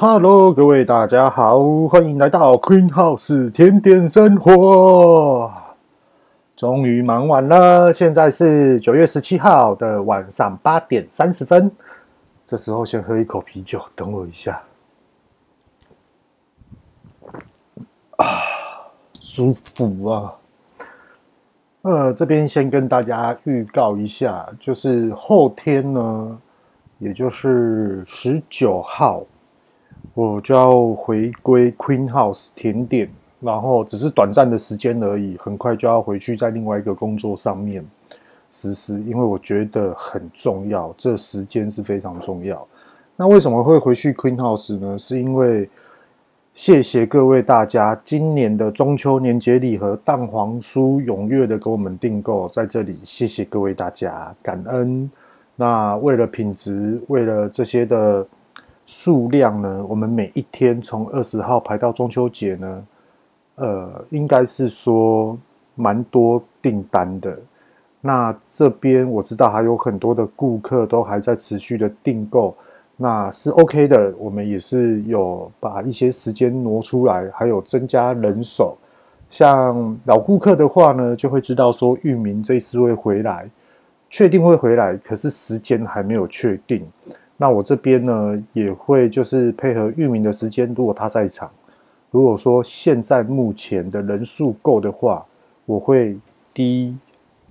[0.00, 5.52] Hello，各位大家好，欢迎来到 Queen House 甜点生活。
[6.54, 11.68] 终于忙完了，现在是九月十七号的晚上八点三十分。
[12.44, 14.62] 这时候先喝一口啤酒，等我一下。
[18.18, 18.24] 啊，
[19.20, 20.32] 舒服啊！
[21.82, 26.38] 呃，这边先跟大家预告一下，就是后天呢，
[26.98, 29.24] 也就是十九号。
[30.18, 37.86] 我就要回归 Queen House 甜点，然后只是短暂的时间而已，很快就要回去在另外一个工作上面
[38.50, 42.66] 实施，因为我觉得很重要，这时间是非常重要。
[43.14, 44.98] 那为什么会回去 Queen House 呢？
[44.98, 45.70] 是因为
[46.52, 55.08] 谢谢各位大家今年的中秋年节礼盒蛋黄酥踊跃的给我们订购，在这里谢谢各位大家，感恩。
[55.54, 58.26] 那为了品质，为了这些的。
[58.88, 59.84] 数量呢？
[59.86, 62.86] 我们每一天从二十号排到中秋节呢，
[63.56, 65.36] 呃，应该是说
[65.74, 67.38] 蛮多订单的。
[68.00, 72.56] 那这边我知道还有很多的顾客都还在持续的订购，
[72.96, 74.14] 那是 OK 的。
[74.16, 78.74] 我们也是有把一些时间挪出来，还有增加人手。
[79.28, 83.50] 像老顾客的话呢，就会知道说玉明这次会回来，
[84.08, 86.82] 确定会回来，可是时间还没有确定。
[87.40, 91.48] 那我这边呢，也会就是配合玉明的时间，如果他在场，
[92.10, 95.24] 如果说现在目前的人数够的话，
[95.64, 96.18] 我会
[96.52, 96.96] 第一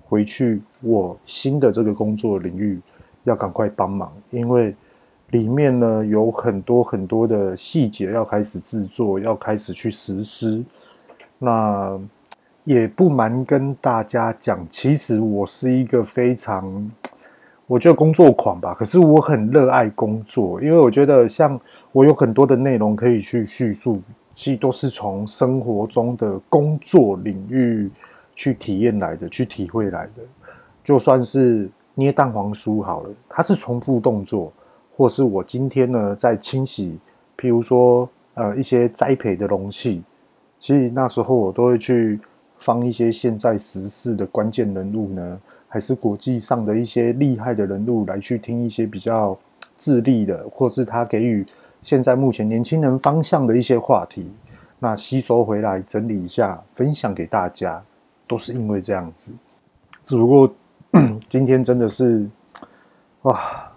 [0.06, 2.78] 回去我新的这个工作领域，
[3.24, 4.76] 要赶快帮忙，因为
[5.30, 10.62] 里面呢有很多很多的细节要开始制作，要开始去实施。
[11.38, 11.98] 那
[12.64, 16.90] 也不瞒跟大家讲，其实我是一个非常。
[17.68, 21.60] 我觉得工作狂吧，可是我很热爱工作，因为我觉得像
[21.92, 24.00] 我有很多的内容可以去叙述，
[24.32, 27.90] 其实都是从生活中的工作领域
[28.34, 30.22] 去体验来的，去体会来的。
[30.82, 34.50] 就算是捏蛋黄酥好了，它是重复动作，
[34.90, 36.98] 或是我今天呢在清洗，
[37.36, 40.02] 譬如说呃一些栽培的容器，
[40.58, 42.18] 其实那时候我都会去
[42.58, 45.40] 放一些现在时事的关键人物呢。
[45.70, 49.38] 还是国际上的一些厉害的人物来去听一些比较
[49.76, 51.44] 智力的，或是他给予
[51.82, 54.26] 现在目前年轻人方向的一些话题，
[54.78, 57.82] 那吸收回来整理一下，分享给大家，
[58.26, 59.30] 都是因为这样子。
[60.02, 60.50] 只不过
[61.28, 62.26] 今天真的是
[63.24, 63.70] 哇，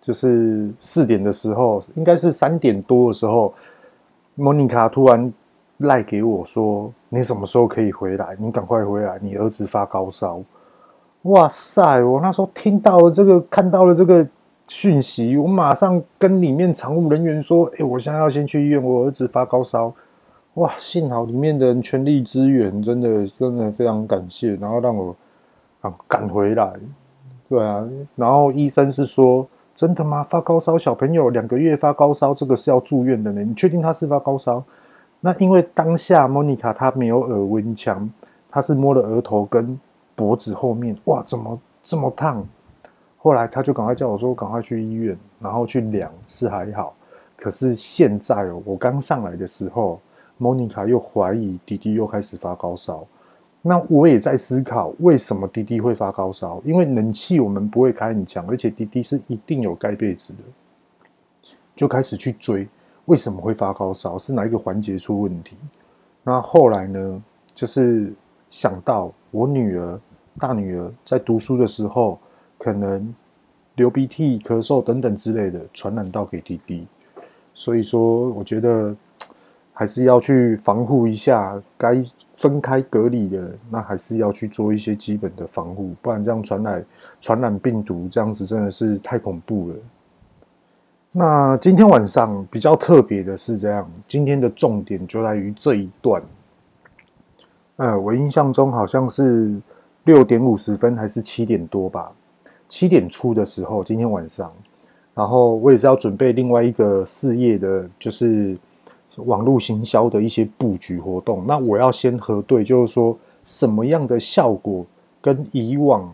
[0.00, 3.52] 就是四点的时候，应该是三点多的时候，
[4.36, 5.32] 莫妮卡突然
[5.78, 8.36] 赖给我说：“你什么时候可以回来？
[8.38, 10.40] 你赶快回来，你儿子发高烧。”
[11.22, 12.02] 哇塞！
[12.02, 14.26] 我那时候听到了这个，看到了这个
[14.68, 19.92] 讯息，我马上跟里面常务人员说：“哎，我现在要先去医院，我儿子发高烧。”
[20.54, 25.16] 哇，幸好里面的人全力支援，真的真的非常感谢，然后让我
[25.80, 26.72] 啊赶回来。
[27.48, 30.22] 对啊，然后医生是说：“真的吗？
[30.22, 33.42] 发高烧，小朋友两个月发高烧，这个是要住院的呢。
[33.42, 34.62] 你确定他是发高烧？”
[35.24, 38.06] 那因为当下莫妮卡她没有耳温枪，
[38.50, 39.80] 她是摸了额头跟。
[40.16, 42.46] 脖子后面，哇，怎么这么烫？
[43.18, 46.94] 后来他就赶快叫我说，赶快去医院，然后去量是还好。
[47.36, 50.00] 可是现在哦，我刚上来的时候，
[50.38, 53.04] 莫妮卡又怀疑弟弟又开始发高烧。
[53.60, 56.62] 那我也在思考，为什么弟弟会发高烧？
[56.64, 60.38] 因为冷气我们不会开很强，而且弟弟是一定有盖被子的。
[61.74, 62.68] 就开始去追，
[63.06, 64.18] 为什么会发高烧？
[64.18, 65.56] 是哪一个环节出问题？
[66.22, 67.22] 那后来呢？
[67.54, 68.12] 就是。
[68.50, 69.98] 想到我女儿、
[70.38, 72.16] 大女儿在读书的时候，
[72.56, 73.12] 可能
[73.74, 76.86] 流鼻涕、咳嗽等等之类的传染到给弟弟，
[77.52, 78.94] 所以说我觉得
[79.72, 82.00] 还是要去防护一下，该
[82.36, 86.86] 分开隔离的，那还是要去做一些基本的防护，不然这样传染
[87.20, 89.74] 传染病毒，这样子真的是太恐怖了。
[91.16, 96.20] 那今天晚上比较特别的是这样，今天的重点就在于这一段。
[97.76, 99.54] 呃，我印象中好像是
[100.02, 102.10] 六点五十分还是七点多吧，
[102.66, 104.52] 七点出的时候，今天晚上，
[105.14, 108.58] 然后我也是要准备另外一个事业的，就是
[109.14, 111.44] 网络行销的一些布局活动。
[111.46, 114.84] 那我要先核对，就是说什么样的效果
[115.20, 116.12] 跟以往、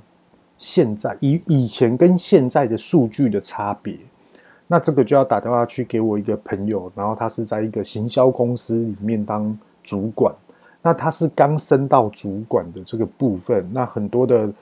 [0.58, 3.96] 现在、以以前跟现在的数据的差别。
[4.72, 10.32] 那这个就要打电话去给我一个朋友，然后他是在一个行销公司里面当主管。
[10.80, 14.52] 那他是刚升到主管的这个部分，那很多的，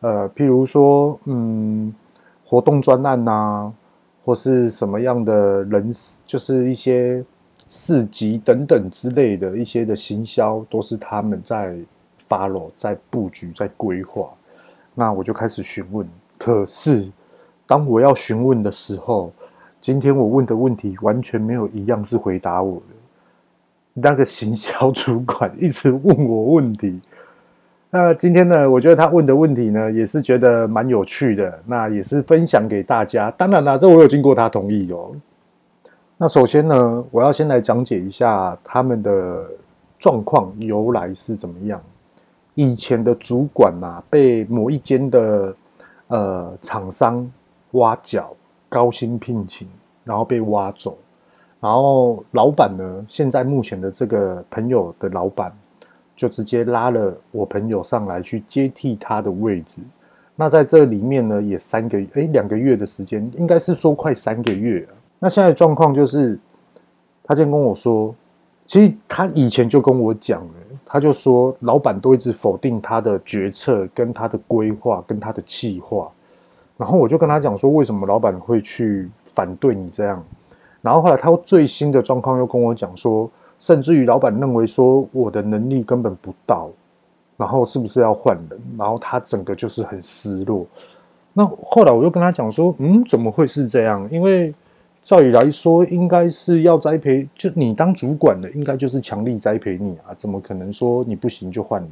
[0.00, 1.94] 呃，譬如说，嗯，
[2.42, 3.70] 活动专案呐，
[4.24, 5.90] 或是什么样的人，
[6.24, 7.22] 就是一些
[7.68, 11.76] 市集等等之类的一些的行销，都是他们在
[12.26, 14.30] follow、在布局、在规划。
[14.94, 17.06] 那我就开始询问，可是
[17.66, 19.30] 当我要询问的时候，
[19.80, 22.94] 今天我问的问题完全没有一样是回答我的。
[23.94, 27.00] 那个行销主管一直问我问题。
[27.90, 31.58] 那今天呢，我觉得他问的问题呢，也是觉得蛮有趣的。
[31.64, 33.30] 那也是分享给大家。
[33.30, 35.12] 当然啦，这我有经过他同意哦。
[36.18, 39.46] 那首先呢，我要先来讲解一下他们的
[39.98, 41.80] 状况由来是怎么样。
[42.54, 45.56] 以前的主管啊，被某一间的
[46.08, 47.26] 呃厂商
[47.70, 48.34] 挖角，
[48.68, 49.66] 高薪聘请，
[50.04, 50.96] 然后被挖走。
[51.60, 55.52] 然后老板呢，现在目前的这个朋友的老板。
[56.18, 59.82] 就直接拉了我朋友上来去接替他的位置。
[60.34, 64.84] 那在这里面呢，也三个诶两个月的时间，应该是说快三个月。
[65.20, 66.36] 那现在状况就是，
[67.22, 68.12] 他先跟我说，
[68.66, 70.54] 其实他以前就跟我讲了，
[70.84, 76.10] 他就说老板都一直否定他的决策、跟他的规划、跟他的计划。
[76.78, 80.24] 然后我就跟他讲说，为什么老板会去反对你这样？
[80.80, 83.30] 然后后来他最新的状况又跟我讲说。
[83.60, 86.70] 甚至于老板认为说我的能力根本不到，
[87.36, 88.60] 然后是不是要换人？
[88.78, 90.64] 然后他整个就是很失落。
[91.32, 94.08] 那后来我就跟他讲说，嗯，怎么会是这样？
[94.12, 94.54] 因为
[95.02, 101.90] 照理来说，应该是要栽培，就你当主管的，应该就是强力栽培你啊，怎么可能说你不行就换人？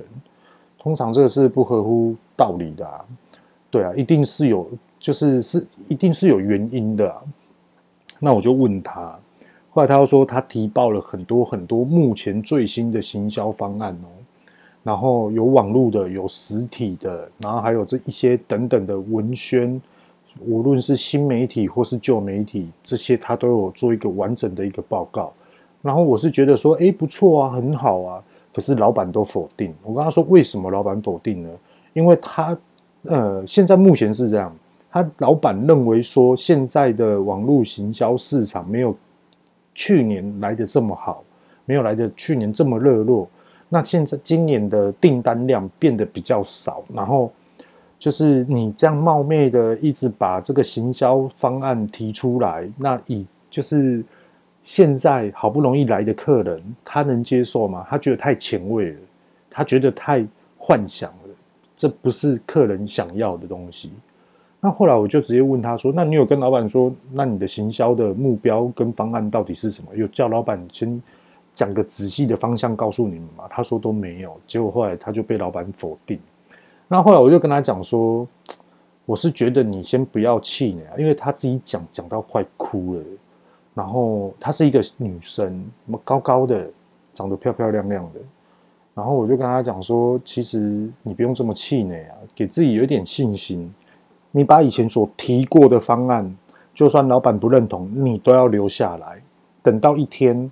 [0.78, 3.04] 通常这个是不合乎道理的啊。
[3.70, 4.68] 对啊，一定是有，
[4.98, 7.14] 就是是一定是有原因的。
[8.18, 9.18] 那我就问他。
[9.70, 14.08] 后来他又说，他提报了很多很多目前最新的行销方案哦，
[14.82, 19.78] 然后有网络的，有实体的，然后还有这一些等等的文宣，
[20.46, 25.32] 无论是新媒体或是旧媒体，这些他都有做一个完整的一个报告。
[25.82, 28.22] 然后我是觉得说，哎，不错啊，很好啊。
[28.54, 29.74] 可是老板都否定。
[29.82, 31.50] 我跟他说，为什么老板否定呢？
[31.92, 32.56] 因为他
[33.08, 34.54] 呃，现在目前是这样，
[34.90, 38.96] 他老板认为说，现在的网络行销市场没有。
[39.78, 41.22] 去年来的这么好，
[41.66, 43.28] 没有来的去年这么热络。
[43.68, 47.30] 那现在今年的订单量变得比较少，然后
[47.98, 54.02] 就是你这样冒昧的一直把这个行销方案提出来，那以就是
[54.62, 57.86] 现在好不容易来的客人，他能接受吗？
[57.86, 58.98] 他觉得太前卫了，
[59.50, 60.26] 他觉得太
[60.56, 61.25] 幻想了，
[61.76, 63.92] 这不是客人想要的东西。
[64.60, 69.94] 那后来我就直接问他说：“那你有跟老板说，那你的行销的目标跟方案到底是什么？
[69.94, 71.00] 有叫老板先
[71.52, 74.34] 讲个仔细的方向告诉你们吗？”他说都没有。
[74.46, 76.18] 结果后来他就被老板否定。
[76.88, 78.26] 那后来我就跟他讲说
[79.04, 83.02] ：“我是觉得你先不要气馁，因为他自己讲讲到快哭了。
[83.74, 85.62] 然后她是一个女生，
[86.02, 86.66] 高高的，
[87.12, 88.20] 长得漂漂亮亮的。
[88.96, 93.72] 然后我就跟他讲说：其实你不用这么气馁啊，给自己有一点信心。”
[94.32, 96.36] 你把以前所提过的方案，
[96.74, 99.22] 就算老板不认同，你都要留下来。
[99.62, 100.50] 等到一天，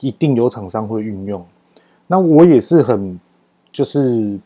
[0.00, 1.42] 一定有厂商会运用。
[2.06, 3.18] 那我也是很，
[3.72, 4.38] 就是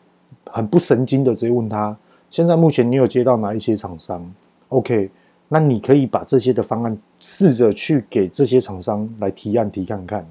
[0.45, 1.97] 很不神经的，直接问他：
[2.29, 4.33] 现在目前你有接到哪一些厂商
[4.69, 5.09] ？OK，
[5.49, 10.25] 那你可以把这些的方案试着去给这些厂商来提案提看看。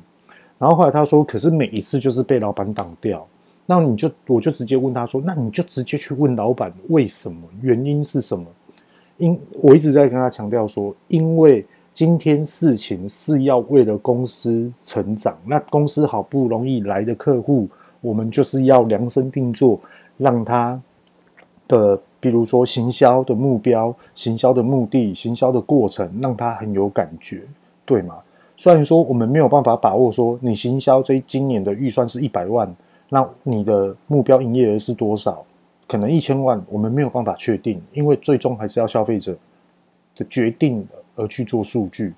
[0.58, 3.26] 然后后来他说：可是每一次就是被老板挡掉。
[3.70, 8.46] 那你就我就直接问他说，那你就直接去问老板为什么，原因是什么？
[9.18, 17.68] 因我一直在跟他强调说，因为今天事情是要为了公司成长，那公司好不容易来的客户，
[18.00, 19.78] 我们就是要量身定做，
[20.16, 20.80] 让他
[21.66, 27.42] 的比如说行销的目标、行销的目的、行销的过程，让他很有感觉，
[27.84, 28.14] 对吗？
[28.58, 32.74] 虽然说我们没有办法把握说，你行销这今年的预算是一百万。
[33.08, 35.44] 那你的目标营业额是多少？
[35.86, 39.32] 可能一千万，我们没有办法确定，因为最终还是要消费者
[40.16, 40.84] 的决定
[41.14, 42.12] 而去做数据。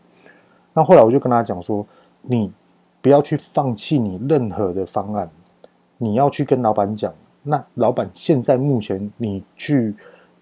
[0.72, 1.86] 那后来我就跟他讲说，
[2.22, 2.50] 你
[3.02, 5.30] 不要去放弃你任何的方案，
[5.98, 7.12] 你要去跟老板讲。
[7.42, 9.94] 那老板现在目前你去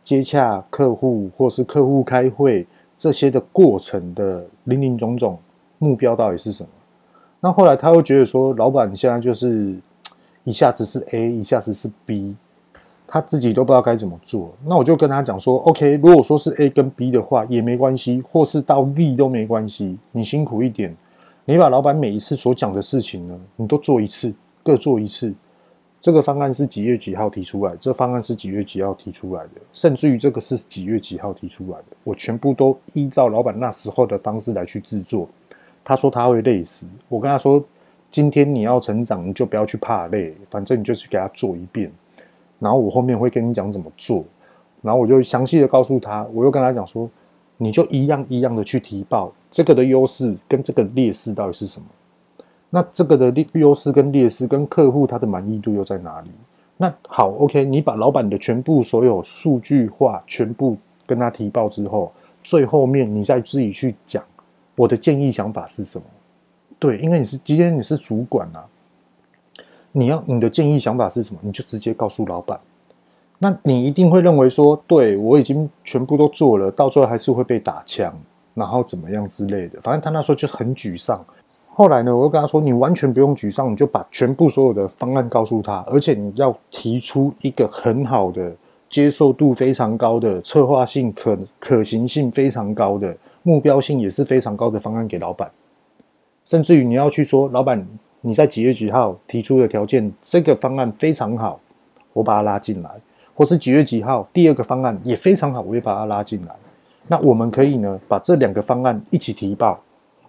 [0.04, 2.64] 接洽客户或是客户开会
[2.96, 5.36] 这些的过程的林林总总
[5.78, 6.68] 目标到底是什么？
[7.40, 9.76] 那后来他又觉得说，老板现在就是。
[10.44, 12.34] 一下子是 A，一下子是 B，
[13.06, 14.50] 他自己都不知道该怎么做。
[14.64, 19.98] 那我就跟他讲说，OK，如果说是 A 跟 B 的话也没关系，或是到 D 都没关系。
[20.10, 20.96] 你辛苦一点，
[21.44, 24.32] 你把老板每一次所讲的事情呢，你都做一次，
[24.62, 25.34] 各做一次。
[26.00, 27.76] 这个方案是几月几号提出来？
[27.78, 29.60] 这方案是几月几号提出来的？
[29.74, 31.96] 甚至于这个是几月几号提出来的？
[32.04, 35.28] 我全部都依照老板那时候的方式来去制作。
[35.88, 37.64] 他说他会累死，我跟他说，
[38.10, 41.90] 今天你要成长，你就不要去怕累，反正你就去给他做一遍。
[42.58, 44.22] 然后我后面会跟你讲怎么做。
[44.82, 47.08] 然后我就详细的告诉他，我又跟他讲说，
[47.56, 51.86] 你就一样一样的去提报这个的优势跟这个劣势到底是什么？
[52.68, 56.28] 那这个的优势跟劣势跟客户他的满意度又在哪里？
[56.76, 60.76] 那好，OK，你把老板的全部所有数据化全部
[61.06, 62.12] 跟他提报之后，
[62.44, 64.22] 最后面你再自己去讲
[64.78, 66.04] 我的建议想法是什么？
[66.78, 68.64] 对，因为你是今天你是主管啊，
[69.92, 71.40] 你要你的建议想法是什么？
[71.42, 72.58] 你就直接告诉老板。
[73.40, 78.12] 那你一定会认为说，对，我已经全部都做了，到最后还是会被打枪，
[78.54, 79.80] 然后怎么样之类的。
[79.80, 81.24] 反正他那时候就很沮丧。
[81.74, 88.52] 后来呢，我就跟他说：“你完全不用沮丧，你就把全部所有的方案告诉他，而且你要提出一个很好的、
[88.88, 95.50] 接受度非常高的、策划性可可行性非常高的、目标性也是非常高的方案给老板。
[96.44, 97.86] 甚至于你要去说，老板
[98.20, 101.60] 你在几月几号提出的条件，这个方案非常好，
[102.12, 102.90] 我把他拉进来；
[103.34, 106.54] 或是几月几号第二个方案也非常好，我也把他拉进来。
[107.06, 109.78] 那我们可以呢，把这两个方案一起提报。”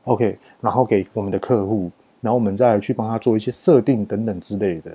[0.05, 4.91] OK，然后给我们的客户，然后我们再去帮他做一些设定等等之类的，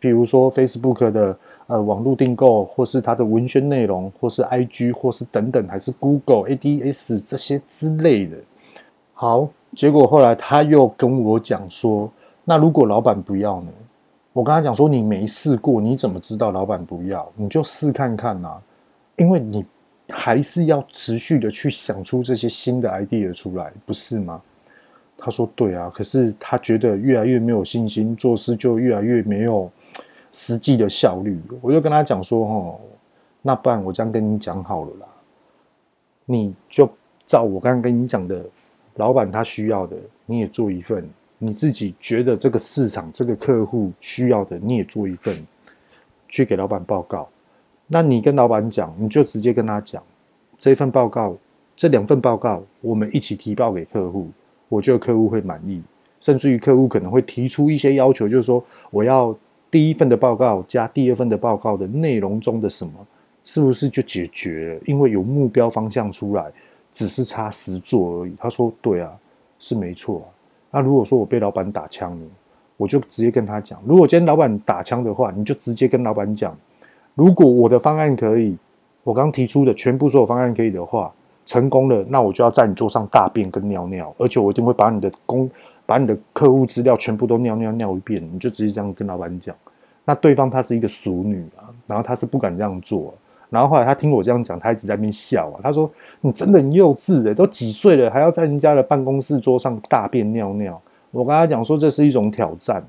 [0.00, 8.36] 比如说 Facebook 的呃网络订购，或是它的文宣内容，或是 IG，或是等等，还是 Google ADS 这些之类的。
[9.14, 12.10] 好，结果后来他又跟我讲说，
[12.44, 13.70] 那如果老板不要呢？
[14.32, 17.30] 我跟他讲说，你没试过，你怎么知道老板不要？
[17.36, 18.60] 你就试看看呐，
[19.14, 19.64] 因为你。
[20.10, 24.40] 还是要持续的去想出这些新的 idea 出来，不是吗？
[25.18, 29.70] 他说：“对啊，可是他觉得越来越没有信心，做事就越来越没有
[30.38, 32.78] 实际的效率。”我就跟他讲说：“哦，
[33.42, 35.06] 那不然我这样跟你讲好了啦，
[36.24, 36.88] 你就
[37.26, 38.44] 照我刚刚跟你讲的，
[38.94, 41.04] 老板他需要的你也做一份，
[41.38, 45.44] 你自己觉得这个市场这个客户需要的你也做一份，
[46.28, 47.28] 去给老板报告。”
[47.90, 50.02] 那你跟老板讲，你就直接跟他讲，
[50.58, 51.34] 这份报告，
[51.74, 54.28] 这两份报告，我们一起提报给客户，
[54.68, 55.82] 我觉得客户会满意，
[56.20, 59.34] 甚至于客户可能会提出一些要求，就是说我要
[59.70, 62.92] 第一份的报告加第二份的报告的内容中的什么，
[63.44, 64.80] 是不是就解决了？
[64.86, 66.50] 因为有目标方向出来，
[66.92, 68.34] 只是差实做而已。
[68.38, 69.12] 他说对啊，
[69.58, 70.26] 是没错啊。
[70.70, 72.26] 那如果说我被老板打枪了，
[72.76, 76.56] 我就直接跟他讲，如果今天老板打枪的话，你就直接跟老板讲。
[77.14, 78.56] 如果我的方案可以，
[79.02, 81.12] 我刚提出的全部所有方案可以的话，
[81.44, 85.50] 成功了，那我就要在你桌上大便跟尿尿，而且我一定会把你的工，
[85.88, 88.22] 把你的客户资料全部都尿尿尿一遍。
[88.30, 89.56] 你就直接这样跟老板讲。
[90.04, 93.14] 那对方她是一个淑女啊，然后她是不敢这样做，
[93.48, 95.60] 然后后来她听我这样讲，她一直在那边笑啊。
[95.62, 95.90] 她说
[96.20, 100.78] ：“你真的很幼稚诶，都几岁了，还要在人家的办公室桌上大便尿尿？”
[101.10, 102.84] 我跟她讲说，这是一种挑战，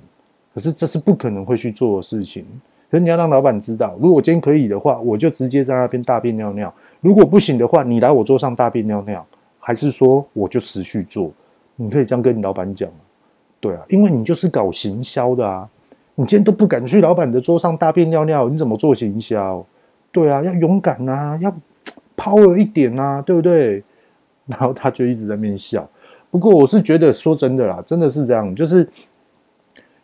[0.54, 2.46] 可是这是不可能会去做的事情。
[2.92, 9.26] 可是你要让老板知道，如果今天可以的话，我就直接在那边大便尿尿；如果不行的话，你来我桌上大便尿尿，
[9.60, 11.32] 还是说我就持续做？
[11.80, 12.90] 你可以这样跟你老板讲，
[13.60, 15.70] 对啊，因为你就是搞行销的啊，
[16.16, 19.66] 你今天都不敢去老板的桌上大便尿尿，你怎么做行销？
[20.12, 21.56] 对啊，要勇敢啊，要
[22.18, 23.84] power 一点啊，对不对？
[24.46, 25.90] 然后他就一直在面笑。
[26.30, 28.88] 不过我是觉得说真的啦，真的是这样，就是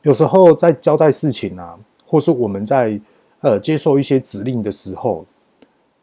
[0.04, 1.78] 有时候在交代事情啊。
[2.08, 2.98] 或是我们在
[3.42, 5.26] 呃接受一些指令的时候，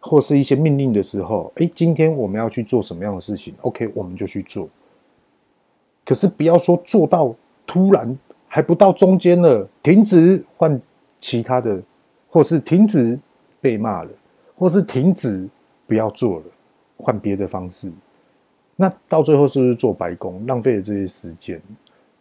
[0.00, 4.68] 或是一些命令的时候，诶，今天我们要去做什么样的事情？OK，我们就去做。
[6.04, 7.34] 可是不要说做到
[7.66, 8.18] 突然
[8.48, 10.80] 还不到中间了，停止换
[11.18, 11.80] 其他的，
[12.28, 13.18] 或是停止
[13.60, 14.10] 被骂了，
[14.56, 15.48] 或是停止
[15.86, 16.44] 不要做了，
[16.96, 17.90] 换别的方式。
[18.76, 21.60] 那到最后是不是做白工，浪费了这些时间？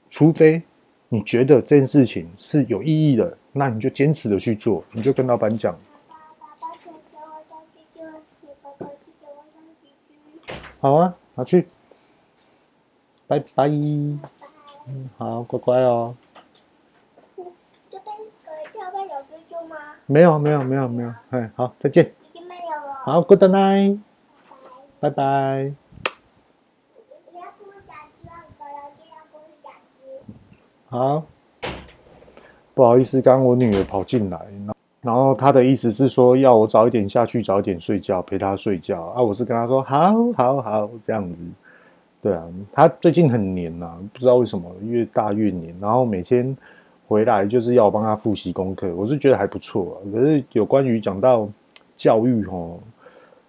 [0.09, 0.61] 除非
[1.09, 3.37] 你觉得这件事情是有意义的。
[3.53, 5.77] 那你就坚持的去做，你就跟老板讲。
[10.79, 11.67] 好啊，拿去。
[13.31, 13.69] 拜拜。
[13.69, 16.13] 嗯，好，乖乖哦。
[17.89, 19.77] 这边有追踪吗？
[20.05, 21.13] 没有，没有，没有，没有。
[21.29, 22.13] 哎，好，再见。
[22.33, 22.93] 已经没有了。
[23.05, 23.99] 好，Good night。
[24.99, 25.71] 拜拜。
[30.89, 31.23] 好。
[32.73, 34.45] 不好意思，刚刚我女儿跑进来，
[34.99, 39.21] 然后她的意思是说要我早一点下去，早一点睡觉，陪她睡觉啊。
[39.21, 41.39] 我是跟她说好，好，好，这样子。
[42.21, 46.55] 对啊，他最近很黏呐、啊，不知道为什么越大越黏，然后每天
[47.07, 50.13] 回来就是要我帮他复习功课，我是觉得还不错啊。
[50.13, 51.49] 可是有关于讲到
[51.95, 52.77] 教育哦，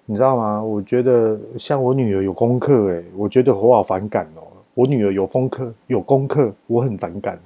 [0.06, 0.62] 你知道吗？
[0.62, 4.42] 我觉得像我女儿有功课，哎，我觉得我好反感哦。
[4.74, 7.38] 我女儿有功课，有功课，我很反感。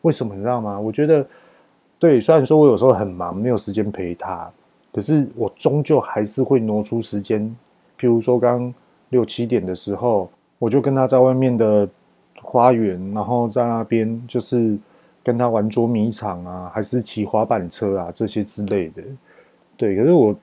[0.00, 0.80] 为什么你知道吗？
[0.80, 1.26] 我觉得
[1.98, 4.50] 对，虽然说我有时候很忙，没有时间陪她，
[4.94, 7.54] 可是我终究还是会挪出时间。
[7.98, 8.72] 譬如说刚
[9.10, 11.88] 六七点的时候，我就跟他在外面的
[12.40, 14.78] 花园，然后在那边就是
[15.24, 19.02] 跟他玩捉迷藏啊，还是骑滑板车啊这些之类的。
[19.76, 20.36] 对，可是我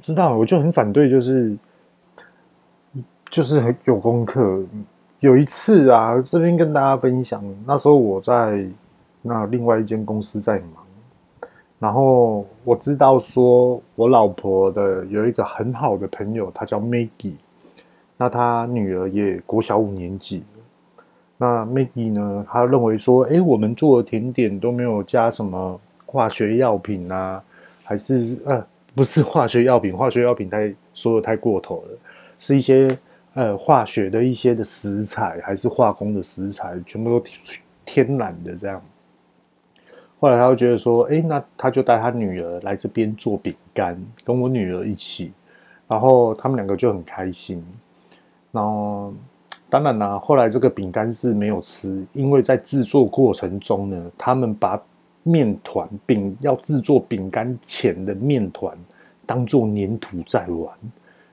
[0.00, 1.56] 知道，我就很反对，就是
[3.28, 4.64] 就是很有功课。
[5.18, 8.64] 有一次啊，这边跟大家分享，那时候我在
[9.22, 10.84] 那另外一间公司在忙，
[11.80, 17.34] 然后我知道说我老婆的有一个很好的朋友，他叫 Maggie，
[18.16, 20.42] 那他女儿也国小五年级。
[21.36, 27.42] 那 Maggie 呢，他认为说，哎，我们做的甜点都没有加什么化学药品啊，
[27.84, 28.64] 还是呃。
[28.96, 31.98] 不是化学药品，化学药品太说的太过头了，
[32.38, 32.86] 是一些
[33.32, 37.26] 呃化学的一些的食材，还是化工的食材，全部都
[37.84, 38.80] 天然的这样。
[40.20, 45.32] 后来他就觉得说，哎，那他就带他女儿来这边做饼干，跟我女儿一起，
[45.88, 47.66] 然后他们两个就很开心。
[48.54, 49.12] 然后
[49.68, 54.80] 当然啦，后来这个饼干是没有吃，因为在制作过程中呢，他们把
[55.24, 58.72] 面团饼要制作饼干前的面团
[59.26, 60.72] 当做粘土在玩，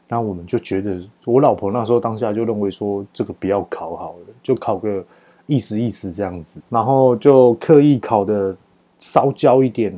[0.08, 5.06] 那我们就觉得，我老婆那时候当下就认为说，这个不要烤好了，就烤个
[5.46, 8.58] 意思意思这样子，然后就刻意烤的
[9.00, 9.94] 烧焦一点，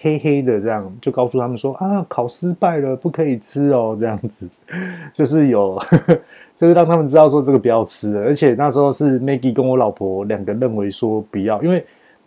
[0.00, 4.48] 黑黑的这样，就告诉他们说啊，烤失败了，不可以吃哦，这样子，
[5.12, 5.78] 就是有，
[6.56, 11.84] 就是让他们知道说这个不要吃，而且那时候是 Maggie 跟我老婆两个认为说不要，因为。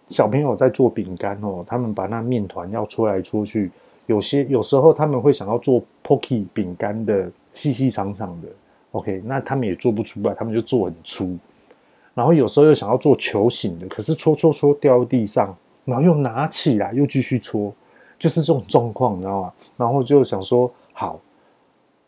[0.10, 3.70] 小朋友在做饼干哦，他们把那面团要搓来搓去，
[4.08, 8.48] 有些有时候他们会想要做 Pocky 饼干的细细长长的
[8.94, 11.38] ，OK，那他们也做不出来，他们就做很粗。
[12.16, 15.56] 然后有时候又想要做球形的，可是搓搓搓掉地上，
[15.90, 17.74] 然后又拿起来又继续搓，
[18.18, 19.54] 就是这种状况，你知道吗？
[19.76, 21.20] 然后就想说，好，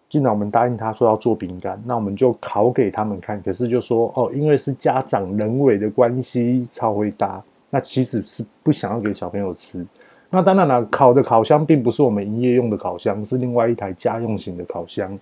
[0.08, 3.42] 既然我们答应他说要做饼干，那我们就烤给他们看。
[3.42, 7.42] 可是就说哦，因为是家长人为的关系，超会搭。
[7.70, 9.86] 那其实是不想要给小朋友吃。
[10.30, 15.18] 那当然了，烤的烤箱并不是我们营业用的烤箱，是另外一台家用型的烤箱。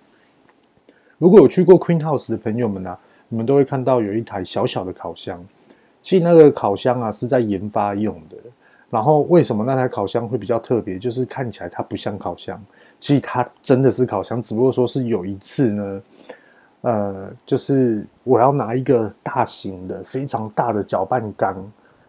[1.20, 5.44] 如果有去过 Queen House 的朋友们呢、啊，你们都会看到有一台小小的烤箱。
[6.02, 8.38] 其实那个烤箱啊是在研发用的。
[8.90, 10.98] 然后为什么那台烤箱会比较特别？
[10.98, 12.62] 就是看起来它不像烤箱，
[13.00, 16.02] 其实它真的是烤箱，只不过说是有一次呢，
[16.82, 21.56] 呃，就是我要拿一个大型的、非常大的搅拌缸。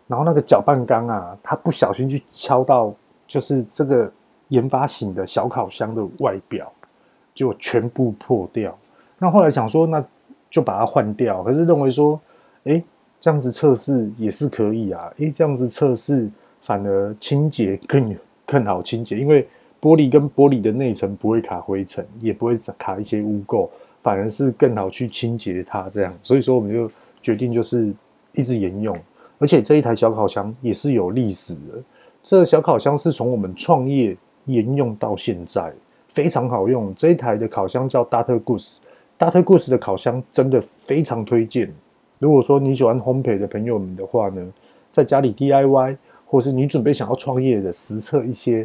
[0.06, 2.92] 然后那个搅拌缸啊，它不小心去敲到，
[3.28, 4.10] 就是这个
[4.48, 6.72] 研发型的小烤箱的外表，
[7.32, 8.76] 就全部破掉。
[9.18, 10.04] 那后来想说，那
[10.50, 11.44] 就把它换掉。
[11.44, 12.20] 可是认为说，
[12.64, 12.82] 哎，
[13.20, 15.12] 这样子测试也是可以啊。
[15.20, 16.28] 哎，这样子测试
[16.62, 19.46] 反而清洁更更好清洁，因为
[19.80, 23.68] 玻璃跟玻璃的内层不会卡灰尘，也不会卡一些污垢，
[24.02, 25.88] 反而是更好去清洁它。
[25.88, 26.90] 这样，所以说我们就
[27.22, 27.92] 决定就是
[28.34, 28.94] 一直沿用。
[29.38, 31.82] 而且这一台小烤箱也是有历史的。
[32.22, 35.72] 这小烤箱是从我们创业沿用到现在，
[36.08, 36.94] 非常好用。
[36.94, 38.38] 这一台的烤箱叫 Dr.
[38.42, 39.42] Goose，Dr.
[39.42, 41.72] Goose 的烤箱真的非常推荐。
[42.18, 44.46] 如果说你喜欢烘焙的朋友们的话呢，
[44.92, 45.96] 在家里 DIY，
[46.30, 48.64] 或是你准备想要创业的，实测一些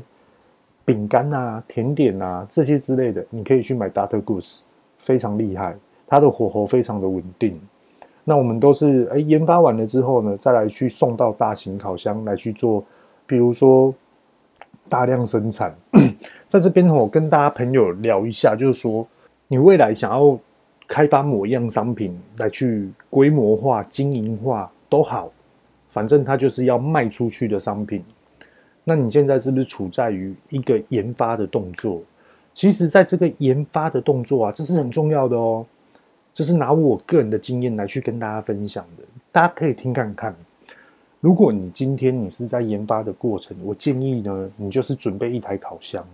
[0.86, 4.60] 饼干啊、甜点啊这些之类的，你可以去买 Data Goose，
[4.99, 5.75] 非常厉害，
[6.06, 7.60] 它的火候非常的稳定。
[8.23, 12.84] 那我们都是诶研发完了之后呢，再来去送到大型烤箱来去做，
[13.25, 13.91] 比如说
[14.88, 15.75] 大量生产。
[16.47, 19.08] 在这边我跟大家朋友聊一下，就是说
[19.47, 20.38] 你未来想要
[20.88, 25.32] 开发某一样商品来去规模化、经营化都好，
[25.95, 28.03] 反正它就是要卖出去的商品。
[28.84, 32.01] 那你现在是不是处在于一个研发的动作？
[32.53, 35.65] 其实，在这个研发的动作啊，这是很重要的哦。
[36.34, 40.36] 这是拿我个人的经验来去跟大家分享的，大家可以听看看。
[41.21, 46.05] 如果你今天你是在研发的过程，我建议呢，你就是准备一台烤箱。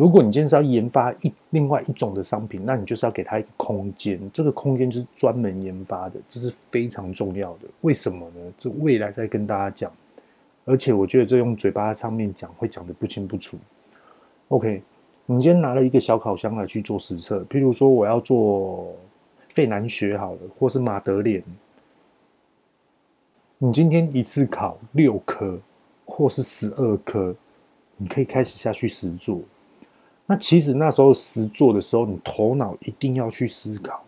[0.00, 7.68] 如果你今天是要研发一另外一种的商品，那你就是要给他一个空间，这个空间就是专门研发的，这是非常重要的。
[7.82, 8.52] 为什么呢？
[8.56, 9.92] 这未来再跟大家讲。
[10.64, 13.58] 而且我觉得这用嘴巴上面讲会讲得不清不楚。
[14.48, 14.82] OK，
[15.26, 18.94] 你今天拿了一个小烤箱来去做实测，譬如说我要做。
[19.52, 21.42] 费南雪好了，或是马德莲，
[23.58, 25.58] 你今天一次烤六颗
[26.04, 27.34] 或是十二颗，
[27.96, 29.40] 你可以开始下去实做。
[30.30, 34.04] 那其实那时候实做的时候，你头脑一定要去思考。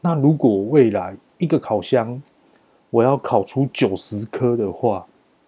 [0.00, 2.20] 那如果未来一个烤箱
[2.90, 5.06] 我要烤出九十颗的话，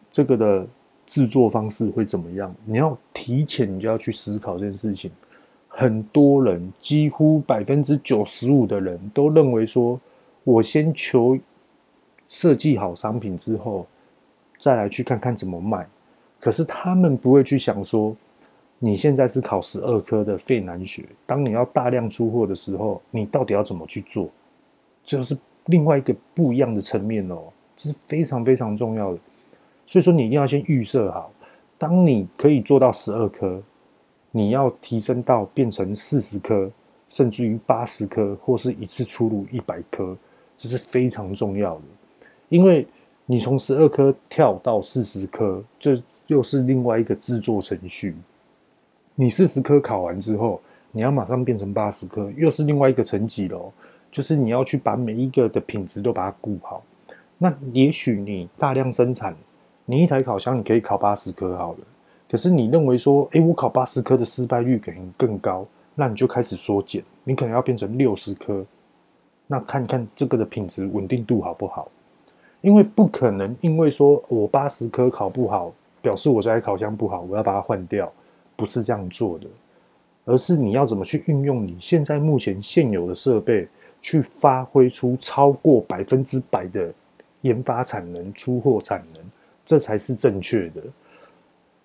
[0.08, 0.64] 这个的
[1.04, 2.54] 制作方式会怎么样？
[2.64, 5.11] 你要提前你就要去思考这件事情。
[5.66, 9.98] 很多人几乎百分之九十五的人都认为说，
[10.44, 11.37] 我先求
[12.28, 13.84] 设计好商品之后，
[14.61, 15.88] 再来去看看怎么卖。
[16.38, 18.14] 可是他们不会去想说。
[18.80, 24.28] 你现在是考十二科的费南学，当你要大量出货的时候，你到底要怎么去做？
[25.02, 25.36] 这是
[25.66, 27.38] 另外一个不一样的层面哦，
[27.74, 29.18] 这是非常非常重要的。
[29.84, 31.32] 所以说，你一定要先预设好，
[31.76, 33.60] 当你可以做到十二科，
[34.30, 36.70] 你要提升到变成四十科，
[37.08, 40.16] 甚至于八十科，或是一次出炉一百科，
[40.56, 41.82] 这是非常重要的。
[42.48, 42.86] 因为
[43.26, 48.14] 你从十二科跳到四十科，这又是另外一个制作程序。
[49.20, 50.61] 你四十科考完之后，
[50.92, 53.72] 你要马上变成八十科，又是另外一个层级喽。
[54.12, 56.81] 就是你要去把每一个的品质都把它顾好。
[57.37, 59.35] 那也许你大量生产，
[59.87, 61.78] 你一台烤箱你可以烤八十颗好了。
[62.31, 68.64] 可是你认为说，诶，我烤八十颗的失败率可能更高，那你就开始缩减，你可能要变成六十颗。
[69.48, 71.90] 那看看这个的品质稳定度好不好？
[72.61, 78.12] 因为不可能，因为说我八十颗考不好，表示我这台烤箱不好，我要把它换掉。
[78.59, 79.47] 不是这样做的，
[80.25, 83.68] 而是你要怎么去运用你现在目前现有的设备，
[84.03, 86.92] 去发挥出超过百分之百的
[87.42, 89.23] 研发产能、出货产能，
[89.64, 90.83] 这才是正确的。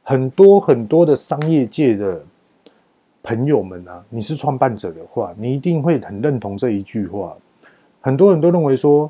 [0.02, 2.24] 很多很多的商业界的
[3.22, 7.38] 朋友们啊，你是创办者的话，你一定会很认同这一句话。
[8.02, 9.10] 很多人都认为说，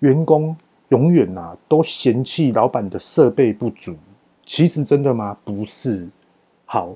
[0.00, 0.54] 员工
[0.90, 3.96] 永远啊都嫌弃老板的设备不足，
[4.44, 5.34] 其实真的吗？
[5.42, 6.06] 不是。
[6.70, 6.94] 好，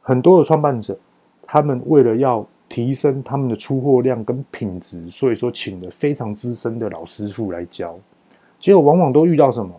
[0.00, 0.96] 很多的创办者，
[1.42, 7.98] 他们为了要提升他们的出货量跟品质，所以说请了非常资深的老师傅来教。
[8.60, 9.74] 结果往往都遇到什么？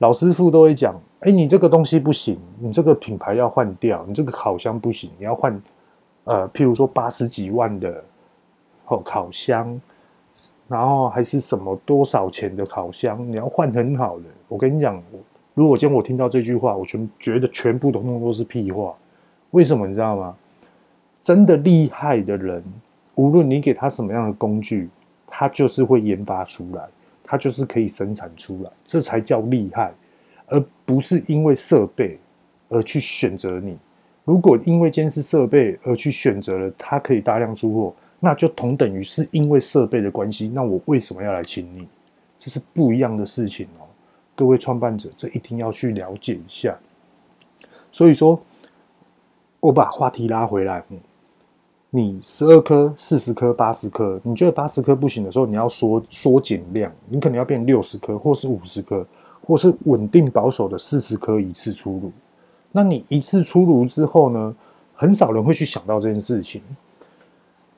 [0.00, 5.58] 老师傅都会讲：“哎，你这个东西不行，你这个品牌要换掉，你这个烤箱不行，你要换。”
[6.24, 8.04] 呃，譬如说八十几万的
[8.88, 9.80] 哦烤箱，
[10.68, 14.24] 然后还是什么多少钱的烤箱，你要换很好的。
[14.46, 15.02] 我跟你讲。
[15.54, 18.94] 如果今天我听到这句话，我全觉得全部通通都是屁话。
[19.50, 20.36] 为什么你知道吗？
[21.22, 22.62] 真的厉害的人，
[23.14, 24.88] 无论你给他什么样的工具，
[25.26, 26.82] 他就是会研发出来，
[27.22, 29.92] 他就是可以生产出来，这才叫厉害，
[30.46, 32.18] 而不是因为设备
[32.68, 33.76] 而去选择你。
[34.24, 41.88] 如果因为监视设备而去选择了他可以大量出货，那就同等于是因为设备的关系，那我为什么要来请你？
[42.38, 43.89] 这是不一样的事情哦。
[44.40, 46.74] 各位创办者，这一定要去了解一下。
[47.92, 48.40] 所以说，
[49.60, 50.82] 我把话题拉回来，
[51.90, 59.06] 你十二颗、四十颗、八十颗，你觉得八十颗不行的时候，你要缩缩减量，你可能要变六十颗，或是五十颗，
[59.46, 62.10] 或是稳定保守的四十颗一次出炉。
[62.72, 64.56] 那你一次出炉之后呢？
[64.94, 66.62] 很少人会去想到这件事情。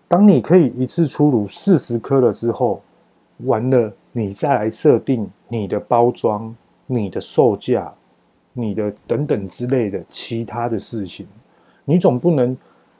[0.07, 2.81] 当你可以一次出炉四十颗了之后，
[3.39, 3.93] 完了。
[4.13, 6.55] 你再来设定你的包装、
[6.87, 7.93] 你的售价、
[8.53, 11.27] 你的等等之类的其他的事情，
[11.87, 12.55] 你总不能，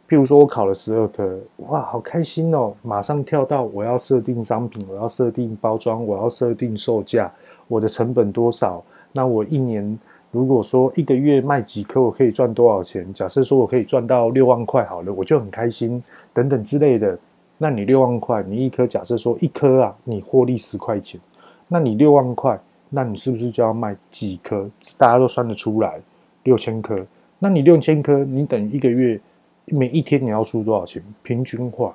[0.09, 2.73] 譬如说我考了十二科，哇，好开心哦！
[2.83, 7.31] 马上跳到我要设定商品，我要设定包装，我要设定售价，
[7.69, 8.83] 我的成本多少？
[9.13, 9.99] 那我一年
[10.31, 13.13] 如果说一个月卖几颗，我可以赚多少钱？
[13.13, 17.19] 假设说我可以赚到六万块好了，我就很开心，等等之类的。
[17.63, 21.21] 那你六万块，你一颗假设说一颗啊，你获利十块钱，
[21.69, 22.59] 那你六万块，
[22.91, 24.69] 那你是不是就要卖几颗？
[24.99, 26.01] 大家都算得出来，
[26.43, 26.97] 六千颗。
[27.39, 29.21] 那你六千颗，你等一个月
[29.67, 31.01] 每一天你要出多少钱？
[31.23, 31.95] 平均化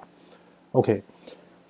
[0.72, 1.04] ，OK，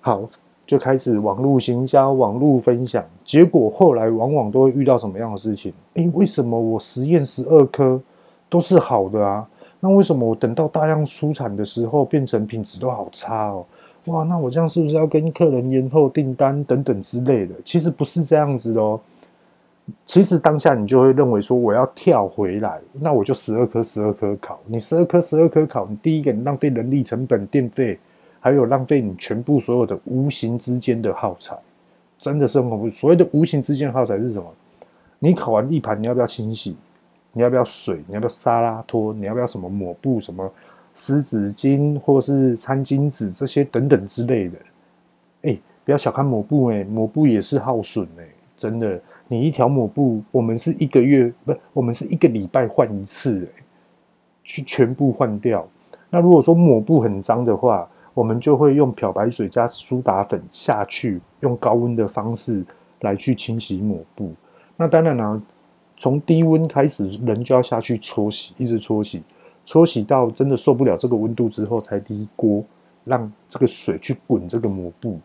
[0.00, 0.22] 好，
[0.64, 3.04] 就开始网络行销、网络分享。
[3.24, 5.72] 结果后来往往都会遇到什么样的事情？
[5.94, 8.00] 诶，为什么我实验十二颗
[8.48, 9.44] 都是好的啊？
[9.80, 13.66] 那为什么我等到大量出产的时候，变成品质都好差哦？
[14.08, 17.54] 哇，那我这样是不是要跟客人延后订单等等之类的？
[17.64, 19.00] 其实不是这样子的哦。
[20.04, 24.60] 其实当下你就会认为说，我要跳回来，那我就十二颗十二颗烤。
[24.66, 27.98] 你十二颗十二颗烤，你第一个你浪费人力成本、电费，
[28.38, 31.56] 还有浪费你全部所有的无形之间的耗材，
[32.18, 32.90] 真的是很恐怖。
[32.90, 34.46] 所谓的无形之间的耗材是什么？
[35.18, 36.76] 你烤完一盘，你要不要清洗？
[37.32, 38.02] 你要不要水？
[38.06, 39.12] 你要不要沙拉脱？
[39.14, 40.20] 你要不要什么抹布？
[40.20, 40.50] 什么？
[40.98, 44.58] 湿纸巾或是餐巾纸这些等等之类的，
[45.42, 48.26] 哎，不要小看抹布哎，抹布也是耗损哎。
[48.56, 53.62] 真的，你一条抹布，我们是一个月不，我们是一个礼拜换一次，哎，
[54.42, 55.64] 去全部换掉。
[56.10, 62.64] 那如果说抹布很脏的话，我们就会用漂白水加苏打粉下去，用高温的方式
[63.02, 64.32] 来去清洗抹布。
[64.76, 65.42] 那当然呢，
[65.94, 69.22] 从低温开始，人就要下去搓洗，一直搓洗，
[69.68, 72.64] 搓洗到真的受不了这个温度之后，才离锅，
[73.04, 75.18] 让这个水去滚这个抹布。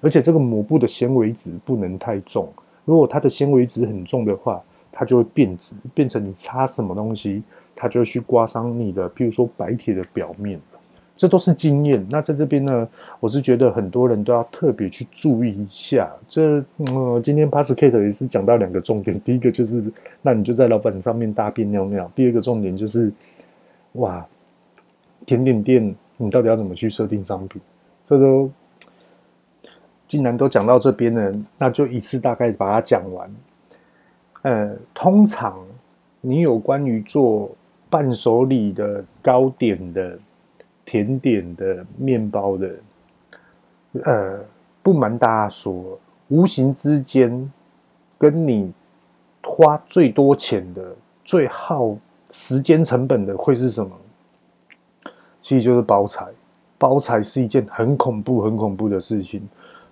[0.00, 2.48] 而且这个抹布的纤维质不能太重，
[2.84, 7.44] 如果它的纤维质很重的话，它就会变质，变成你擦什么东西，
[7.76, 10.60] 它就会去刮伤你的，譬如说白铁的表面。
[11.16, 12.04] 这都是经验。
[12.10, 12.88] 那在这边呢，
[13.20, 16.10] 我是觉得很多人都要特别去注意一下。
[16.28, 19.84] 这，嗯，今天 Podcast 也是讲到两个重点，第一个就是，
[20.20, 23.12] 那你就在老板上面大便尿尿；第二个重点就是，
[23.94, 24.26] 哇，
[25.26, 27.60] 甜点店你到底要怎么去设定商品？
[28.04, 28.50] 这都。
[30.06, 33.34] 既然都讲到这边了，那就一次大概把它讲完。
[34.42, 35.58] 呃，通常
[36.20, 37.50] 你有关于做
[37.88, 40.16] 伴手礼的、糕点的、
[40.84, 42.74] 甜点的、面包的，
[44.04, 44.38] 呃，
[44.82, 47.50] 不瞒大家说，无形之间
[48.18, 48.72] 跟你
[49.42, 51.96] 花最多钱的、最耗
[52.34, 53.96] 时间成本的会是什么？
[55.40, 56.26] 其实就是包材。
[56.76, 59.40] 包材是一件很恐怖、很恐怖的事情。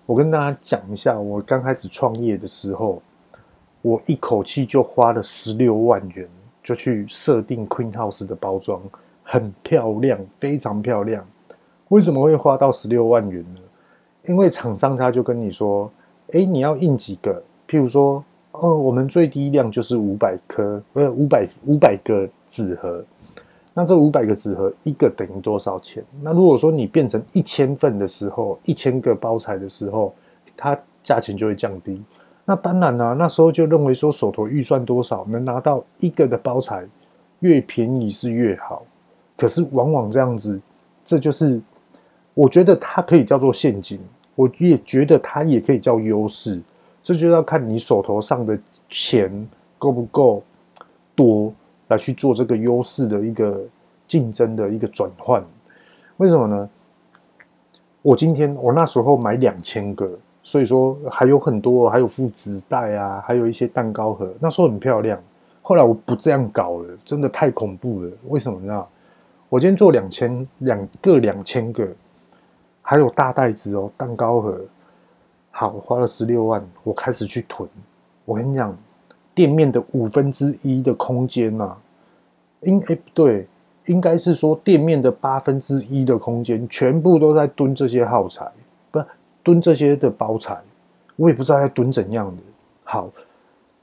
[0.05, 3.01] 我跟大家讲一下，我刚开始创业的时候，
[3.81, 6.29] 我一口气就花了十六万元，
[6.65, 8.83] 就去设定 Queen House 的包装，
[9.23, 11.25] 很漂亮，非常漂亮。
[11.91, 13.61] 为什么会花到十六万元呢？
[14.27, 15.89] 因为厂商他就跟你说，
[16.33, 17.41] 诶，你要印几个？
[17.69, 18.23] 譬如说，
[18.53, 23.03] 哦，我们最低量就是五百颗，呃，五百五百个纸盒。
[23.75, 26.05] 那这五百个纸盒一个等于多少钱？
[26.21, 30.15] 那如果说你变成一千份的时候，一千个包材的时候，
[30.55, 32.03] 它价钱就会降低。
[32.45, 36.85] 那当然啦、那时候就认为说手头预算多少能拿到一个的包材，
[37.41, 38.85] 越便宜是越好。
[39.37, 40.61] 可是往往这样子，
[41.05, 41.59] 这就是
[42.35, 43.99] 我觉得它可以叫做陷阱，
[44.35, 46.61] 我也觉得它也可以叫优势。
[47.03, 50.43] 这就要看你手头上的钱够不够
[51.15, 51.53] 多。
[51.89, 53.61] 来去做这个优势的一个
[54.09, 55.45] 竞争的一个转换，
[56.17, 56.71] 为什么呢？
[58.01, 60.11] 我今天我那时候买两千个，
[60.43, 65.21] 所以说还有很多，还有附纸袋啊，还有一些蛋糕盒，那时候很漂亮。
[65.61, 68.11] 后来我不这样搞了，真的太恐怖了。
[68.29, 68.87] 为什么呢？
[69.51, 71.87] 我今天做两千两个两千个，
[72.81, 74.59] 还有大袋子哦，蛋糕盒，
[75.53, 77.69] 好，花了十六万，我开始去囤。
[78.25, 78.77] 我跟你讲。
[79.35, 81.79] 店面的五分之一的空间呐、啊，
[82.65, 83.49] 应哎不对，
[83.87, 88.47] 应该是说店面的八分之一的空间，全部都在蹲这些耗材，
[88.91, 89.03] 不
[89.43, 90.61] 蹲这些的包材，
[91.17, 92.43] 我也不知道在蹲怎样的。
[92.85, 93.09] 好，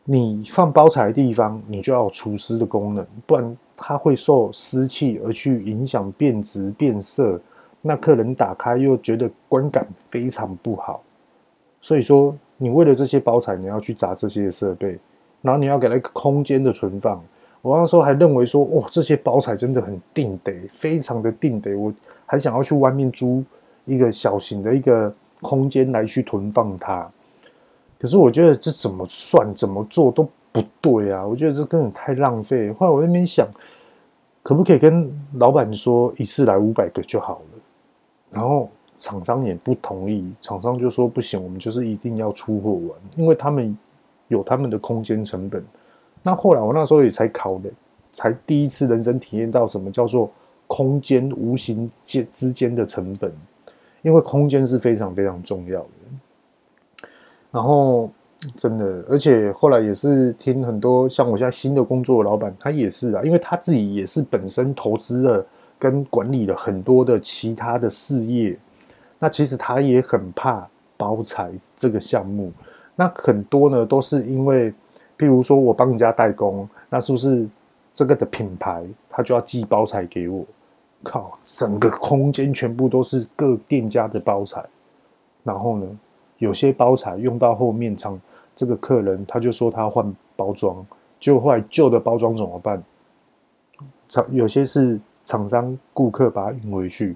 [0.04, 7.42] 你放包材的地方，你就要有除湿的功能，不然它会受湿气而去影响变质变色，
[7.82, 11.02] 那客人打开又觉得观感非常不好。
[11.82, 14.98] 所以说，你为了这些包材，你要去砸这些设备。
[15.42, 17.24] 然后你要给它一个空间的存放，
[17.62, 21.94] 我那时候还认为说，哇，这些包材真的很定得，非常的定得，我
[22.26, 23.42] 还想要去外面租
[23.86, 27.10] 一个小型的一个空间来去囤放它。
[27.98, 32.74] 可是我觉得这怎么算怎么做都不对啊，我觉得这根本太浪费。
[32.74, 33.48] 后来我那边想，
[34.44, 37.62] 可不可以跟老板说一次来五百个就好了？
[38.30, 43.76] 然后厂商也不同意，厂商就说不行，我们就是一定要出货完，因为他们。
[44.30, 45.66] 有他们的空间成本，
[46.22, 47.70] 那后来我那时候也才考的，
[48.14, 50.30] 才第一次人生体验到什么叫做
[50.68, 53.34] 空间无形间之间的成本，
[54.04, 57.08] 因为空间是非常非常重要的。
[57.50, 58.12] 然后
[58.56, 65.44] 真的，而且后来也是听很多像我现在新的工作的老板，他也是啊，因为他自己也是本身投资了
[65.80, 68.56] 跟管理了很多的其他的事业，
[69.20, 72.52] 那其实他也很怕包材这个项目。
[72.96, 74.72] 那很多呢，都是因为，
[75.18, 77.48] 譬如说我帮人家代工，那是不是
[77.94, 80.46] 这个的品牌他就要寄包材给我？
[81.04, 84.64] 靠，整个空间全部都是各店家的包材，
[85.44, 85.88] 然后呢，
[86.40, 88.20] 有些包材用到后面，厂
[88.54, 90.86] 这个客人他就说他要换包装，
[91.20, 92.84] 结果后来旧的包装怎么办？
[94.10, 97.16] 厂有些是厂商顾客把它运回去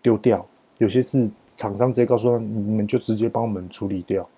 [0.00, 0.46] 丢掉，
[0.78, 4.28] 有些是厂商直接告诉他，你们就直接帮我们处理掉。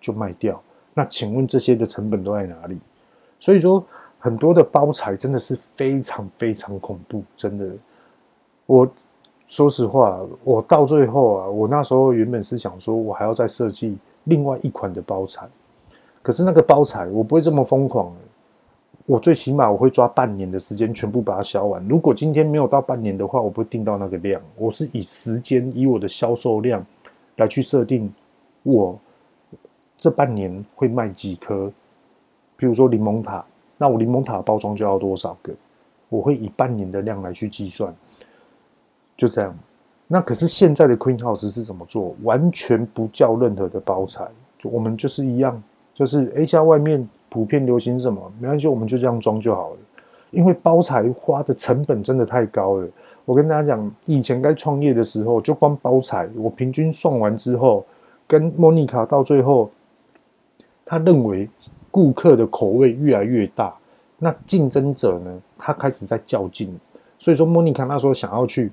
[0.00, 2.78] 就卖掉，那请问这些的成本都在哪里？
[3.40, 3.82] 所以说
[4.18, 7.66] 很多的包材真的是非常非常恐怖，真的。
[8.66, 8.86] 我
[9.48, 15.48] 说实话，我到最后啊，我那时候原本是想说，我还要再设计另外一款的包材，
[16.20, 18.14] 可是那个包材我不会这么疯狂，
[19.06, 21.86] 我最起码我会抓半年的时间全部把它销完。
[21.86, 26.84] 如果今天没有到半年的话，我不会定到那个量，我是以时间以我的销售量
[27.36, 28.10] 来去设定
[28.62, 28.98] 我
[29.98, 31.70] 这半年会卖几颗。
[32.56, 33.44] 比如说柠檬塔，
[33.76, 35.52] 那我柠檬塔包装就要多少个？
[36.08, 37.94] 我会以半年的量来去计算，
[39.16, 39.58] 就这样。
[40.06, 42.14] 那可是现在的 Queen House 是怎么做？
[42.22, 44.24] 完全不叫任何的包材，
[44.62, 45.60] 我们就是一样，
[45.92, 49.76] 就是 A 加外面普遍流行什么，没关系，我们就这样装就好了。
[50.30, 52.86] 因为包材花的成本真的太高了。
[53.24, 57.84] 我跟大家讲，以前该创业的时候，就光包材，我平均算完之后，
[58.28, 59.68] 跟莫妮卡到最后，
[60.84, 61.50] 他认为
[61.90, 63.74] 顾客的口味越来越大，
[64.16, 66.78] 那竞争者呢，他开始在较劲，
[67.18, 68.70] 所以说莫妮卡那时候想要去。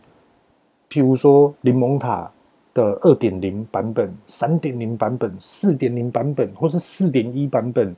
[0.88, 2.30] 譬如说，柠檬塔
[2.74, 7.96] 的二点零版本、三点零版本、四点零版本，或是四点一版本，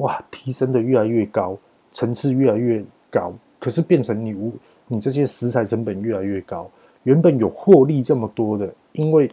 [0.00, 1.56] 哇，提升的越来越高，
[1.92, 3.32] 层次越来越高。
[3.58, 4.52] 可是变成你无，
[4.86, 6.70] 你这些食材成本越来越高。
[7.02, 9.30] 原本有获利这么多的，因为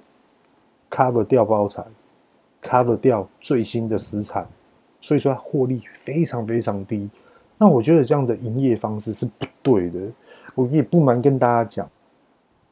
[0.89, 1.83] cover 掉包材
[2.61, 4.45] ，cover 掉最新的食材，
[4.99, 7.09] 所以说它获利非常非常低。
[7.57, 9.99] 那我觉得这样的营业方式是不对的。
[10.55, 11.89] 我也不瞒跟大家讲。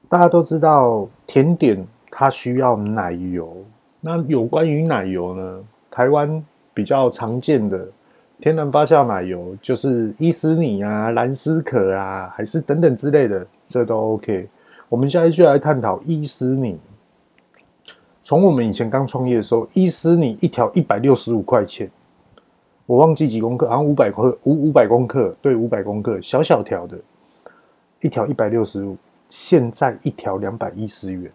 [0.10, 3.64] 大家都知道甜点它需要奶油，
[4.02, 5.64] 那有关于奶油呢？
[5.90, 6.44] 台湾
[6.76, 7.88] 比较常见的
[8.40, 14.48] 天然发酵奶油就是伊斯尼啊、蓝丝可啊，还是等等之类的，这都 OK。
[14.90, 16.78] 我们现在就来探讨伊斯尼。
[18.22, 21.90] 从我们以前刚创业的时候，伊斯尼一条一百六十五块钱，
[22.86, 26.98] 我忘记几公克，好像五百克，五五百公克，对，五百公克，小小条的，
[28.02, 28.98] 一条一百六十五。
[29.28, 31.32] 现在一条两百一十元，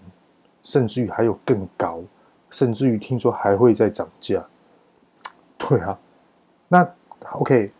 [0.62, 2.00] 甚至于还有更高，
[2.50, 4.44] 甚至于听说还会再涨价。
[5.61, 5.96] 对啊，
[6.68, 6.88] 那
[7.35, 7.70] OK，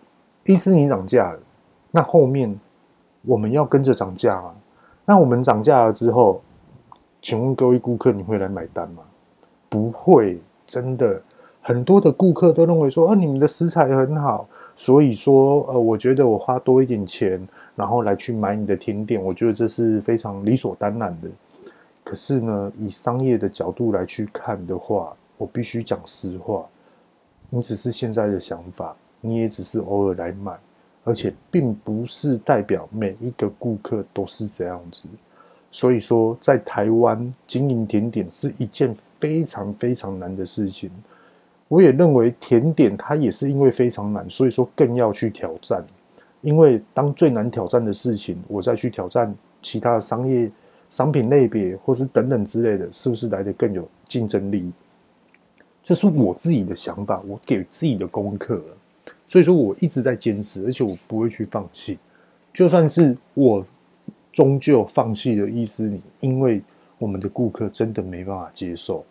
[0.45, 1.41] 伊思尼涨价了，
[1.91, 2.55] 那后面
[3.23, 4.55] 我们要跟着涨价吗？
[5.05, 6.41] 那我们涨价了之后，
[7.21, 9.03] 请问各位顾客，你会来买单吗？
[9.69, 11.21] 不会，真的，
[11.63, 17.49] 很多的顾客都认为说，啊，你们的食材很好，所以说，呃，我觉得我花多一点钱。
[17.77, 21.29] 然后来去买你的甜点，我觉得这是非常理所当然的。
[22.05, 26.67] 可是呢，以商业的角度来去看的话，我必须讲实话，
[27.51, 30.57] 你只是现在的想法，你也只是偶尔来买，
[31.05, 35.03] 而且并不是代表每一个顾客都是这样子。
[35.73, 40.91] 所以说，在台湾经营甜点是一件非常非常难的事情。
[41.69, 45.85] 我也认为甜点它也是因为非常难，所以说更要去挑战。
[46.41, 49.33] 因为当最难挑战的事情，我再去挑战
[49.63, 50.51] 其他的商业
[50.89, 54.73] 商品类别，或是等等之类的，是不是来得更有竞争力？
[55.83, 58.77] 这是我自己的想法，我给自己的功课了。
[59.27, 61.99] 所以说，我一直在坚持，而且我不会去放弃。
[62.53, 63.65] 就算是我
[64.33, 66.61] 终究放弃了伊思尼，因为
[66.99, 69.05] 我们的顾客真的没办法接受。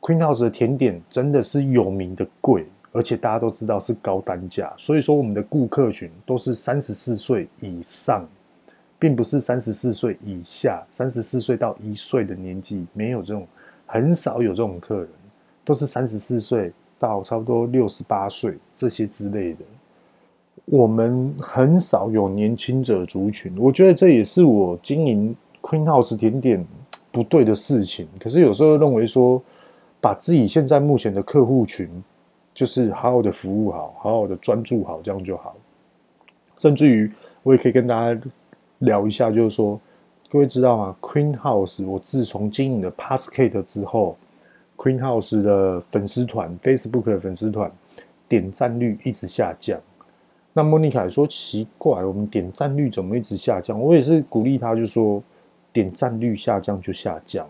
[0.00, 2.66] Queen House 的甜点真的是有名的贵。
[2.92, 8.26] 而且大家都知道是高单价，所以说我们的顾客群都是三十四岁以上，
[8.98, 13.46] 并不是三十四岁以下，三十四岁到一岁的年纪没有这种，
[13.84, 15.08] 很少有这种客人，
[15.66, 19.58] 都是三十四岁到差不多六十八岁这些之类的。
[20.64, 26.66] 我们很少有年轻者族群，我觉得这也是我经营 Queen House 甜点
[27.12, 28.08] 不对的事情。
[28.18, 29.42] 可是有时候认为说，
[30.00, 31.90] 把自己现在目前的客户群。
[32.56, 35.54] 就是好好的服务好，好好的专注好，这样就好。
[36.56, 38.18] 甚至于，我也可以跟大家
[38.78, 39.78] 聊一下，就是说，
[40.30, 44.16] 各位知道吗？Queen House，我自从经营了 Passkate 之后
[44.76, 47.70] ，Queen House 的粉丝团，Facebook 的粉丝团
[48.28, 49.80] 点赞率一直下降。
[50.52, 53.80] 那莫妮卡说奇怪，我们点赞率怎么一直下降？
[53.80, 55.22] 我也是鼓励他，就说
[55.72, 57.46] 点赞率下降就下降，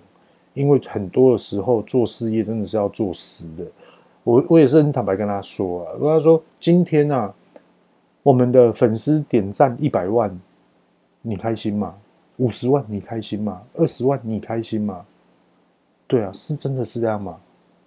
[0.54, 3.64] 因为很多的时候做事业真的是要做实的。
[4.24, 7.32] 我我也是很坦白跟他说啊，跟他说今天啊，
[8.24, 10.36] 我们的粉丝点赞一百万，
[11.22, 11.94] 你开心吗？
[12.38, 13.62] 五十万你开心吗？
[13.74, 15.06] 二十万你开心吗？
[16.06, 17.36] 对啊，是真的是这样吗？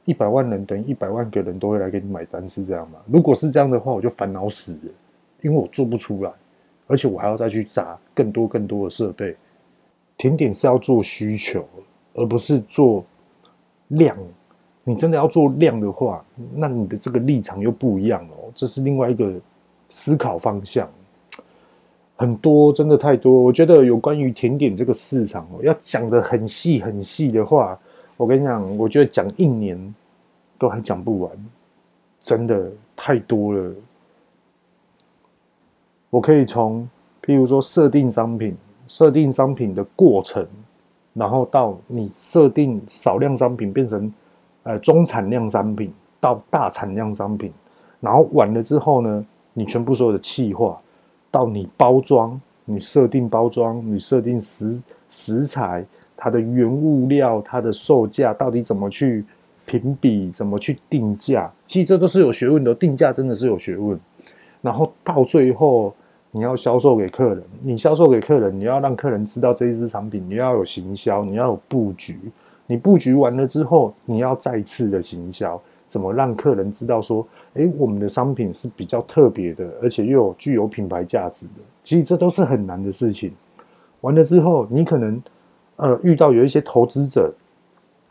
[0.06, 3.00] 一百万人等于一百万个人都会来给你买单，是这样吗？
[3.06, 4.92] 如果是这样的话，我就烦恼死了，
[5.42, 6.32] 因为我做不出来，
[6.88, 9.36] 而且我还要再去砸更多更多的设备。
[10.18, 11.64] 甜点是要做需求，
[12.14, 13.06] 而不是做
[13.90, 14.18] 量。
[14.84, 19.32] 你真的要做量的话，那你的这个立场又不一样哦，这是另外一个
[19.88, 20.90] 思考方向。
[22.16, 27.80] 很多真的太多，我觉得有关于甜点这个市场哦，要讲得很细很细的话，
[28.20, 29.96] 我跟你讲，我觉得讲一年
[30.58, 31.32] 都还讲不完。
[32.20, 33.74] 真的太多了。
[36.10, 36.86] 我可以从，
[37.24, 38.58] 譬如说设定商品，
[38.90, 40.46] 设定商品的过程，
[41.14, 44.14] 然后到你设定少量商品变成
[44.64, 47.54] 呃中产量商品，到大产量商品，
[48.02, 50.78] 然后完了之后呢，你全部所有的企划，
[51.32, 55.86] 到你包装，你设定包装，你设定食食材。
[56.22, 59.24] 它的原物料、它的售价到底怎么去
[59.66, 60.30] 评比？
[60.32, 61.50] 怎么去定价？
[61.66, 63.98] 其实这都是有学问的，定价真的是有学问。
[64.62, 65.94] 然后到最后，
[66.32, 72.20] 你要销售给客人，你销售给客人，你要让客人知道这一支产品，你要有行销，你要有布局。
[72.68, 81.62] 你布局完了之后，你要再次的行销，怎么让客人知道说，诶，我们的商品是比较特别的，而且又有具有品牌价值的。
[81.84, 83.32] 其实这都是很难的事情。
[84.02, 85.22] 完了之后，你可能。
[85.80, 87.34] 呃，遇到有一些投资者，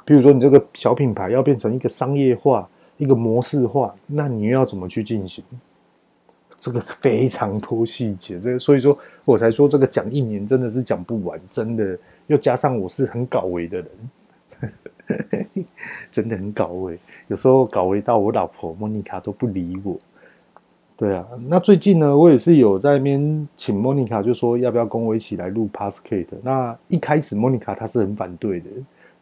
[0.05, 2.67] 比如说你这个小品牌要变成一个商业化、
[2.97, 5.45] 一个模式化，那你又要怎么去进行？
[6.59, 11.97] 这个非常多细节，这个所以说我才说这个讲一年真的是讲不完，真的。
[12.27, 13.89] 又加上我是很搞维的人，
[16.11, 16.99] 真的很搞维，
[17.29, 19.99] 有时候搞维到我老婆莫妮卡都不理我。
[20.99, 26.27] 对啊，那最近呢，我也是有在那边请莫妮卡，就说要不要跟我一起来录 Podcast。
[26.43, 28.67] 那一开始莫妮卡她是很反对的，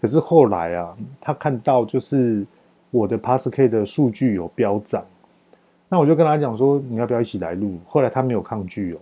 [0.00, 2.46] 可是后来啊，她看到就是
[2.90, 5.04] 我的 Podcast 的数据有飙涨，
[5.90, 7.78] 那我就跟她讲说，你要不要一起来录？
[7.86, 8.98] 后来她没有抗拒哦，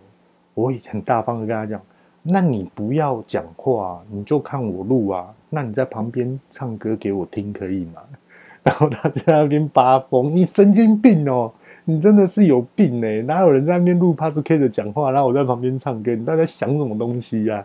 [0.55, 1.81] 我也很大方的跟她讲，
[2.25, 8.03] 那你不要讲话，你就看我录啊，那你在旁边唱歌给我听可以吗？
[8.65, 11.53] 然后她在那边发疯，你神经病哦！
[11.87, 13.23] 你真的是有病哎、欸！
[13.23, 16.15] 哪有人在那边录 Podcast 的讲话，然后我在旁边唱歌？
[16.15, 17.65] 你到底在想什么东西呀、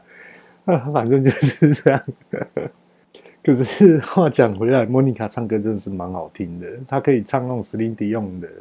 [0.66, 0.78] 啊？
[0.94, 2.04] 反正就是这样。
[3.42, 6.68] 可是话讲回来，莫妮卡唱歌真的是蛮好听的。
[6.88, 8.48] 她可以唱那种 Celine Dion 的《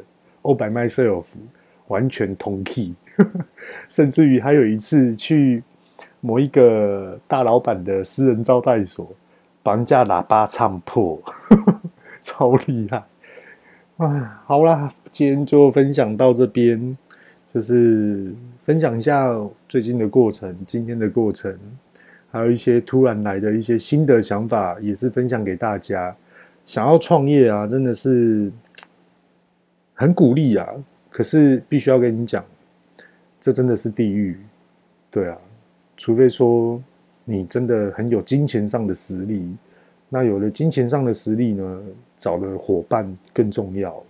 [0.41, 1.23] Oh by Myself》，
[1.87, 2.95] 完全同 key。
[3.89, 5.61] 甚至于还有一次去
[6.21, 9.11] 某一个大老板的私人招待所，
[9.61, 11.21] 把人家喇叭唱破，
[12.21, 13.03] 超厉害。
[13.97, 16.97] 啊，好啦，今天就分享到这边，
[17.53, 18.33] 就是
[18.63, 19.35] 分享一下
[19.67, 21.57] 最近的过程，今天的过程，
[22.31, 26.15] 还有一些突然来的一些新的想法，也是分享给大家。
[26.63, 28.51] 想要创业啊，真的是
[29.95, 30.67] 很鼓励啊，
[31.09, 32.45] 可是必须要跟你讲，
[33.41, 34.37] 这真的是地狱。
[35.09, 35.37] 对啊，
[35.97, 36.79] 除非说
[37.25, 39.51] 你真的很有金钱上的实力，
[40.07, 41.81] 那有了金钱上的实力呢，
[42.19, 44.03] 找了伙伴更重要。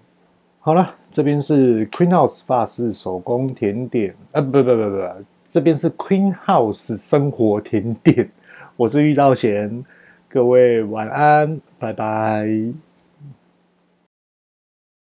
[0.62, 5.02] 好了，这边是 Queen House 法式手工甜点，啊，不不不不不，
[5.50, 8.30] 这边是 Queen House 生活甜点。
[8.76, 9.86] 我是玉道贤，
[10.28, 12.46] 各位晚安，拜拜。